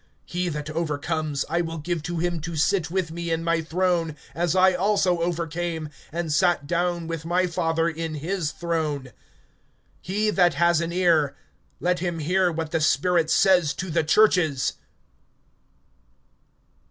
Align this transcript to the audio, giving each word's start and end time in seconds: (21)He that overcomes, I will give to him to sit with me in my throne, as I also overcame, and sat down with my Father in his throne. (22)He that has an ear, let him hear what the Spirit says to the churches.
(21)He 0.27 0.51
that 0.51 0.69
overcomes, 0.71 1.45
I 1.47 1.61
will 1.61 1.77
give 1.77 2.01
to 2.09 2.17
him 2.17 2.39
to 2.41 2.55
sit 2.55 2.89
with 2.89 3.11
me 3.11 3.29
in 3.29 3.43
my 3.43 3.61
throne, 3.61 4.15
as 4.33 4.55
I 4.55 4.73
also 4.73 5.19
overcame, 5.21 5.89
and 6.11 6.33
sat 6.33 6.65
down 6.65 7.05
with 7.05 7.23
my 7.23 7.45
Father 7.45 7.87
in 7.87 8.15
his 8.15 8.49
throne. 8.51 9.11
(22)He 10.03 10.33
that 10.33 10.55
has 10.55 10.81
an 10.81 10.91
ear, 10.91 11.35
let 11.79 11.99
him 11.99 12.17
hear 12.17 12.51
what 12.51 12.71
the 12.71 12.81
Spirit 12.81 13.29
says 13.29 13.75
to 13.75 13.91
the 13.91 14.03
churches. 14.03 14.73